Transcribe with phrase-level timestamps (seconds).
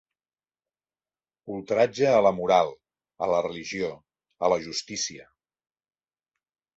[1.55, 2.71] Ultratge a la moral,
[3.25, 3.91] a la religió,
[4.47, 5.29] a la justícia.